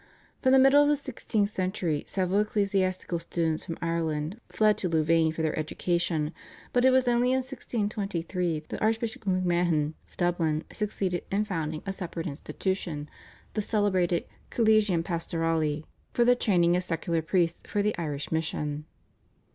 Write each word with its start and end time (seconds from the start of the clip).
From 0.41 0.51
the 0.51 0.57
middle 0.57 0.81
of 0.81 0.89
the 0.89 0.95
sixteenth 0.95 1.51
century 1.51 2.03
several 2.07 2.39
ecclesiastical 2.39 3.19
students 3.19 3.63
from 3.65 3.77
Ireland 3.83 4.41
fled 4.49 4.75
to 4.79 4.89
Louvain 4.89 5.31
for 5.31 5.43
their 5.43 5.55
education, 5.59 6.33
but 6.73 6.83
it 6.83 6.89
was 6.89 7.07
only 7.07 7.29
in 7.33 7.43
1623 7.43 8.61
that 8.69 8.81
Archbishop 8.81 9.25
MacMahon 9.25 9.93
of 10.09 10.17
Dublin 10.17 10.63
succeeded 10.73 11.23
in 11.31 11.45
founding 11.45 11.83
a 11.85 11.93
separate 11.93 12.25
institution, 12.25 13.11
the 13.53 13.61
celebrated 13.61 14.25
/Collegium 14.49 15.03
Pastorale/ 15.03 15.83
for 16.13 16.25
the 16.25 16.33
training 16.33 16.75
of 16.75 16.83
secular 16.83 17.21
priests 17.21 17.61
for 17.67 17.83
the 17.83 17.95
Irish 17.99 18.31
mission. 18.31 18.85